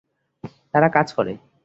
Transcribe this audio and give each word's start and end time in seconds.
তারা 0.73 0.87
কাজ 0.89 1.07
করে। 1.13 1.33